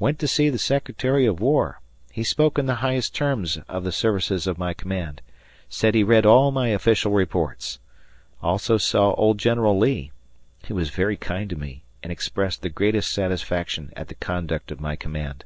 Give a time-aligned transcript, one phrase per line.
[0.00, 1.80] Went to see the Secretary of War,
[2.10, 5.22] he spoke in the highest terms of the services of my command,
[5.68, 7.78] said he read all my official reports.
[8.42, 10.10] Also saw old General Lee,
[10.64, 14.80] he was very kind to me and expressed the greatest satisfaction at the conduct of
[14.80, 15.44] my command.